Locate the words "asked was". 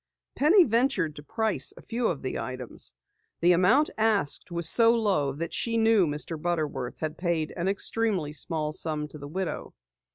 3.99-4.67